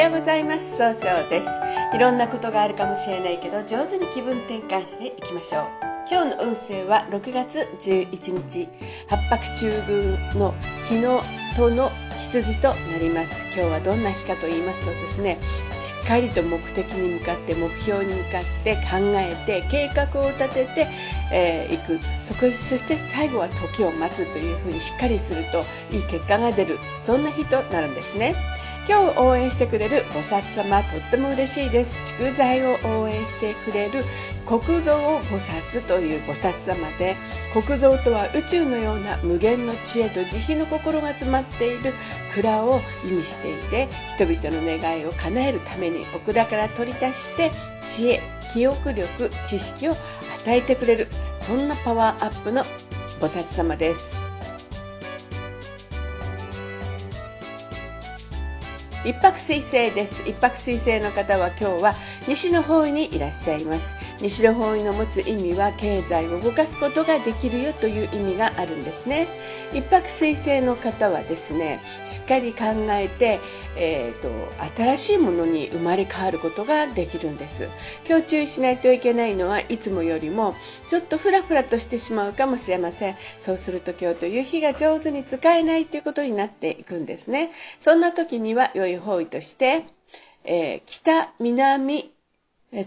[0.00, 0.78] ようございます。
[0.78, 1.48] 総称です。
[1.94, 5.64] いろんなことがあるかもしれないけど上手に気分転換していきましょう。
[6.10, 8.68] 今日の運勢は6月11日。
[9.08, 10.54] 八白中宮の
[10.88, 11.20] 日の
[11.54, 13.44] との羊となります。
[13.54, 15.36] 今日はどんな日かと言いますとですね
[15.78, 20.86] しっかりと目的に向かって目標に向かって考えて計画を立てて、
[21.30, 21.98] えー、いく。
[22.24, 25.62] そこそして最後は時を待つというふうにしっかりすると
[25.94, 26.78] いい結果が出る。
[27.00, 28.34] そんな日となるんですね。
[28.88, 32.14] 今日応援してくれる菩薩様とっても嬉しいです。
[32.14, 34.04] 蓄財を応援してくれる
[34.46, 37.16] 国蔵菩薩という菩薩様で
[37.52, 41.92] 国蔵とは宇宙のような無限の知恵と慈悲の心が詰まっている
[42.34, 47.50] 蔵を意味していて人々の願いを叶えるためにお蔵から取り出して
[47.86, 48.20] 知恵
[48.52, 51.06] 記憶力知識を与えてくれる
[51.38, 52.64] そんなパワーアップの
[53.20, 54.09] 菩薩様です。
[59.04, 60.22] 一泊水星です。
[60.28, 61.94] 一泊水星の方は今日は
[62.28, 63.96] 西の方にいらっしゃいます。
[64.20, 69.28] 西の方位の持つ意味は経済を動かすことができるよという意味があるんですね。
[69.72, 73.38] 一泊水星の方はですねしっかり考えて
[73.76, 74.28] えーと、
[74.76, 77.68] 新しいものに生まれ変わることができるんです。
[78.08, 80.54] 今日注意しないといけないのはいつもよりも
[80.88, 83.16] ちょっとフラフラとしてしまうかもしれません。
[83.38, 87.50] そうすると今日という日が上手に使えないということになっていくんですね。
[87.78, 89.84] そんな時には良い方位として、
[90.44, 92.10] えー、北南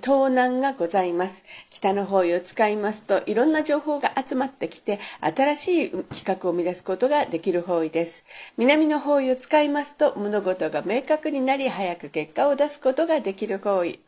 [0.00, 1.44] 盗難がございます。
[1.68, 8.24] 北の方位を使いますといろんな情報が集まってきて新しい企画を生み出すことができる方位です。
[8.56, 13.98] 南の方位を使いますと物事が明確になり早く結果を出すことができる方位。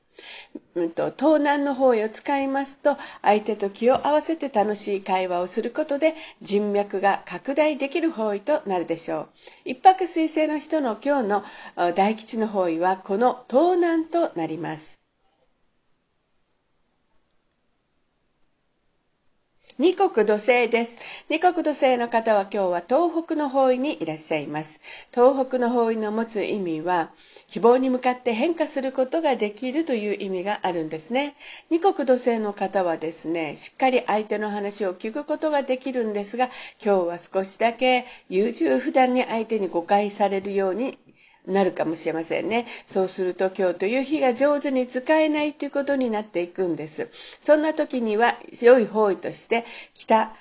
[0.76, 9.28] うんと、東南の方位を使いますと相手と気を合わせて楽しい会話をすることで人脈が拡大できる方位となるでしょう
[9.64, 11.44] 一泊水星の人の今日の
[11.96, 15.03] 大吉の方位はこの東南となります
[19.76, 20.98] 二国土星です。
[21.28, 24.80] 二国土星の方は今日は東北の方位にいらっしゃいます。
[25.12, 27.10] 東北の方位の持つ意味は、
[27.48, 31.34] 希望に向かって変化することができるという意味があるんですね。
[31.70, 40.96] 二国土星の方はですね、しっかり相手の話を聞くことができるんですが、今日は少しだけ優柔不断に相手に誤解されるように
[41.46, 42.66] なるかもしれませんね。
[42.86, 47.10] そうすると今日という日が上手に使えないということになっていくんです。
[47.40, 50.34] そんな時には良い方位として北、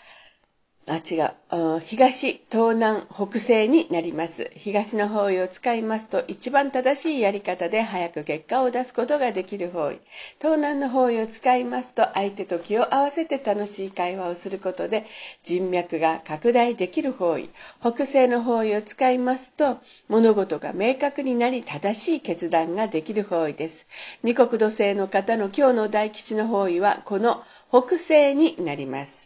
[0.86, 1.80] あ、違う。
[1.80, 4.52] 東、東南、北西になります。
[4.54, 10.02] 東の方位を使いますと、一番正しいやり方で早く結果を出すことができる方位。
[10.42, 15.06] 東南の方位を使いますと、相手と気を合わせて楽しい会話をすることで、
[15.42, 17.50] 人脈が拡大できる方位。
[17.80, 19.78] 北西の方位を使いますと、
[20.10, 23.88] 物事が明確になり、正しい決断ができる方位です。
[24.22, 29.22] 二国土星の方の今日の大吉の方位は、この北西になります。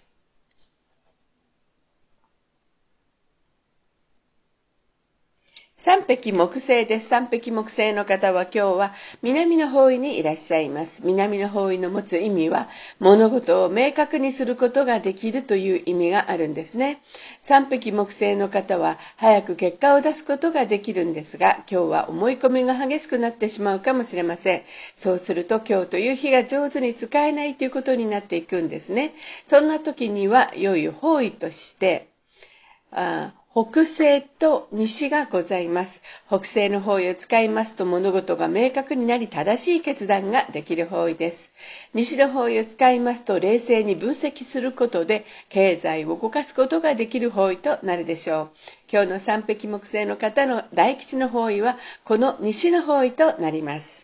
[5.87, 7.07] 三匹木星です。
[7.07, 11.03] 三匹木星の方は今日は南の方位にいらっしゃいます。
[11.05, 12.67] 南の方位の持つ意味は
[12.99, 17.01] 物事を明確にすることができるという意味があるんですね。
[17.41, 24.63] 三匹木星の方は早く結果を出すことができるんですが、今日は思い込みが激しくなってしまうかもしれません。
[24.97, 29.13] そうすると今日という日が上手に使えないということになっていくんですね。
[29.47, 32.09] そんな時には良い方位として、
[32.91, 36.03] あ北西と西がございます。
[36.27, 41.55] 北西の方位を使いますと物事が明確になり正しい決断ができる方位です。
[41.95, 48.49] 西の方位を使いますと冷静に分析することで経済を動かすことができる方位となるでしょう。
[48.93, 53.96] 今日の三匹木星の方の大吉の方位はこの西の方位となります。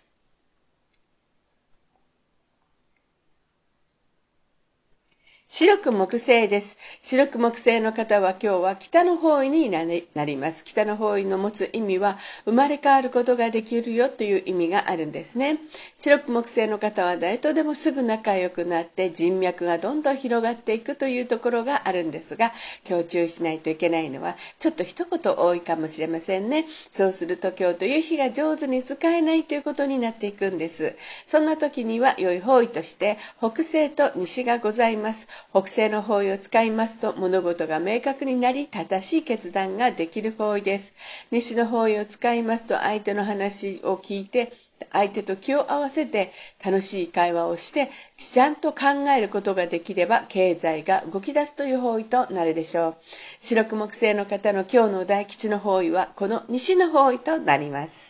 [5.55, 6.79] 白く木星です。
[7.03, 10.65] 白く木星の方は今日は北の方位になります。
[10.65, 15.59] 北の方位の持つ意味は生まれ変わることができるよという意味があるんですね。
[15.99, 22.51] 白く木星の方は誰とでもすぐ仲良くなって人脈がどんどん広がっていくというところがあるんですが、
[22.89, 26.65] 今日注意しないといけないのはちょっと一言多いかもしれませんね。
[26.89, 30.95] そうすると今日という日が上手に使えないということになっていくんです。
[31.27, 35.27] そんな時には良い方位として北西と西がございます。
[35.51, 40.93] 北西の方位を使いますと物事が明確になり正しい決断ができる方位です。
[41.31, 44.51] 西の方位を使いますと相手の話を聞いて
[44.91, 46.31] 相手と気を合わせて
[46.63, 52.95] 楽しい会話をしてちゃんと考えることができれば経済が動き出すという方位となるでしょう。
[53.39, 58.02] 白く木星の方の今日の大吉の方位はこの西の方位となります。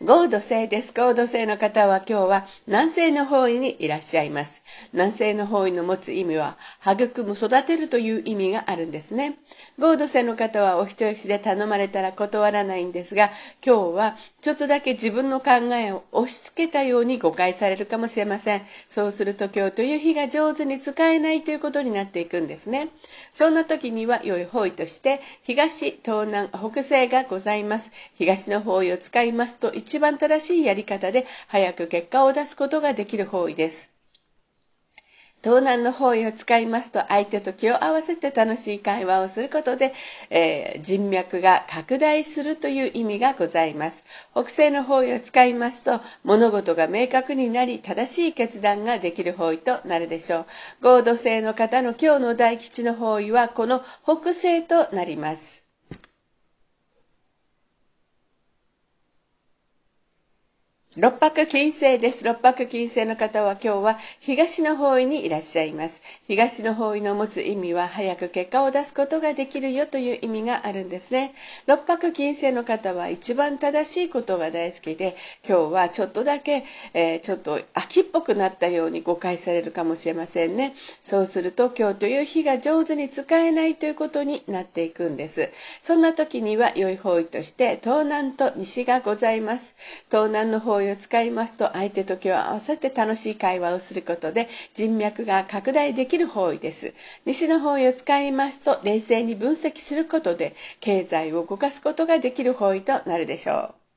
[0.00, 0.92] 合土星です。
[0.92, 4.62] 合土星の方は今日は南西の方位にいらっしゃいます。
[4.92, 9.38] 南西の方位の持つ意味は、育む、育てるという意味があるんですね。
[9.76, 13.30] 合土星の方はお人よしで頼まれたら断らないんですが、
[13.66, 18.62] 今日はちょっとだけ自分の考えを押し付けたように誤解されるかもしれません。
[18.88, 22.90] そうすると今日という日が上手に使えないということになっていくんですね。
[23.32, 27.90] そんな時には良い方位として、東、東南、北西がございます。
[28.14, 33.90] 東の方位を使いますと、一番正しいやり方で早く結果を出すことができる方位です。
[35.42, 39.94] 東南の方位を使いますと相手と気を合わせて楽しい会話をすることで、
[40.28, 44.04] えー、人脈が拡大するという意味がございます。
[44.32, 50.46] 北西の方位を使いますと物事が明確になり正しい決断ができる方位となるでしょう。
[50.82, 55.57] 合土星の方の今日の大吉の方位はこの北西となります。
[60.96, 62.24] 六白金星です。
[62.24, 66.02] 六白金星の方は今日は東の方位にいらっしゃいます。
[66.26, 71.34] 東の方位の持つ意味は早く結果を出すことができるよという意味があるんですね。
[71.66, 75.14] 六白金星の方は一番正しいことが大好きで、
[75.46, 76.64] 今日はちょっとだけ、
[76.94, 80.74] えー、ちょっと秋っぽくなったように誤解されるかもしれませんね。
[81.02, 85.50] そうすると今日という日が上手に使えないということになっていくんです。
[85.82, 89.76] そんな時には良い方位として東南と西がございます。
[90.10, 96.94] 東南の方位を使いますと相手と気を合わせて楽しい会話をすることで人脈が拡大できる方位です。
[97.24, 103.87] 西の方位を使いますと冷静に分析することで経済を動かすことができる方位となるでしょう。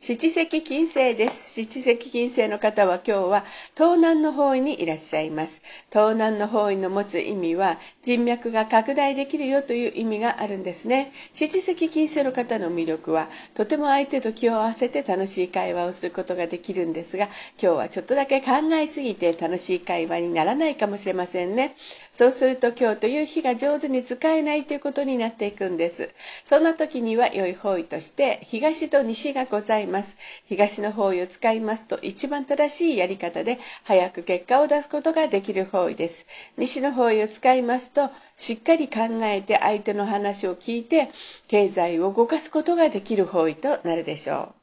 [0.00, 1.60] 七石金星です。
[1.60, 3.44] 七石金星の方は今日は
[3.76, 5.60] 東南の方位にいらっしゃいます。
[5.90, 11.12] 東南の方位の持つ意味は人脈が拡大できるよという意味があるんですね。
[11.32, 17.24] 七石金星の方の魅力はとても相手と気を合わせて楽しい会話をすることができるんですが
[17.60, 21.74] 今日はちょっとだけ考えすぎて楽しい会話にならないかもしれませんね。
[22.18, 26.10] そうすると今日という日が上手に使えないということになっていくんです。
[26.44, 30.16] そんな時には良い方位として東と西がございます。
[30.46, 36.26] 東の方位を使いますと一番正しいやり方で早く結果を出すことができる方位です。
[36.56, 41.10] 西の方位を使いますとしっかり考えて相手の話を聞いて
[41.46, 44.57] 経済を動かすことができる方位となるでしょう。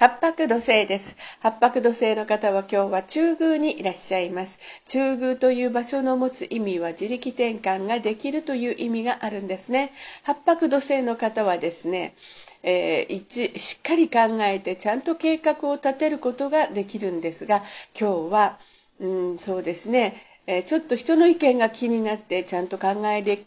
[0.00, 1.14] 八白土星です。
[1.40, 4.58] 八白土星の方は今日は中宮にいらっしゃいます。
[4.86, 9.92] 中宮という場所の持つ意味は自力転換ができるという意味があるんですね。
[10.22, 12.14] 八白土星の方はですね、
[12.62, 17.62] えー、一しっかり考えてちゃんと計画を立てることができるんですが、
[17.92, 18.58] 今日は、
[19.00, 20.16] うん、そうですね、
[20.46, 23.44] えちょっと人の意見が気になってちゃんと考えで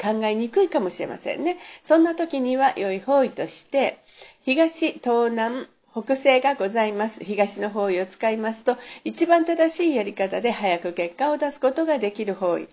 [0.00, 1.58] 考えにくいかもしれませんね。
[1.84, 3.98] そんな時には良い方位として
[4.46, 7.24] 東、東南、北西がございます。
[7.24, 12.68] 東の方位を使いますと、一番正しいやり方で早く結果を出すことができる方位。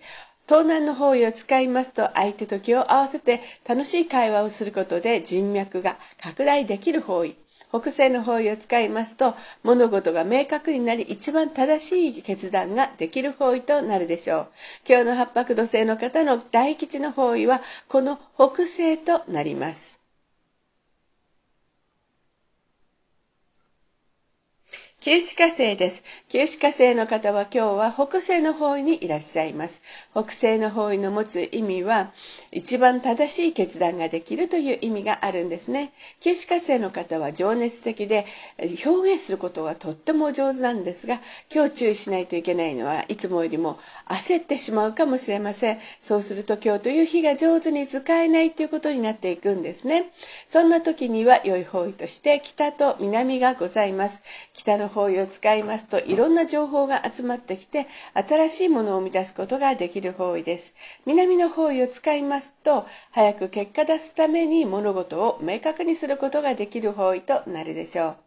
[0.46, 7.34] 東南の方位を使いますと、相手と気を合わせて楽しい会話をすることで人脈が拡大できる方位。
[7.70, 9.34] 北西の方位を使いますと、
[9.64, 14.48] 物事が明確になり、一番正しい決断ができる方位となるでしょう。
[14.88, 20.03] 今日の八白土星の方の大吉の方位は、この北西となります。
[25.04, 26.02] 九死火星です。
[26.30, 29.82] 九死火星の方は今日は北西の方位にいらっしゃいます。
[30.12, 32.10] 北西の方位の持つ意味は、
[32.52, 35.92] 一番正しい決断ができるという意味があるんですね。
[36.20, 38.24] 九死火星の方は情熱的で、
[38.86, 41.20] 表現することはとっても上手なんですが、
[41.54, 45.80] 今日注意しないといけないのは、いつもよりも焦ってしまうかもしれません。
[46.00, 50.10] そうすると今日という日が上手に使えないということになっていくんですね。
[50.48, 54.22] そんな時には良い方位として北と南がございます。
[54.54, 60.74] 北の方位を使いますといろんな情報が集まってきて新しいものを生み出すことができる方位です。
[61.04, 68.23] 南の方位を使いますと早く結果出すために物事を明確にすることができる方位となるでしょう。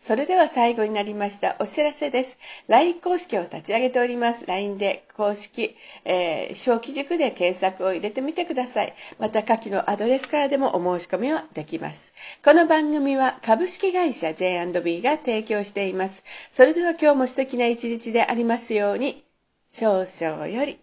[0.00, 2.38] それでは最後になりましたお知らせです。
[2.68, 4.46] LINE 公式を立ち上げております。
[4.46, 8.94] LINE で公式、えー、小規塾で検索を入れてみてください。
[9.18, 12.14] また下記のアドレスからでもお申し込みはできます。
[12.44, 16.24] この番組は株式会社 J&B が提供しています。
[16.50, 19.24] それでは今日も素敵な一日でありますように、
[19.72, 20.76] 少々より。